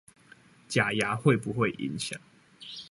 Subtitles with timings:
[0.67, 2.17] 假牙會不會影響